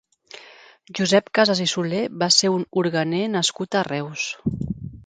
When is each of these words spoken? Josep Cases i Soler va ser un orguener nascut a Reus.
Josep 0.99 1.29
Cases 1.39 1.61
i 1.65 1.69
Soler 1.73 2.01
va 2.25 2.31
ser 2.37 2.53
un 2.57 2.67
orguener 2.85 3.25
nascut 3.39 3.83
a 3.83 3.87
Reus. 3.93 4.31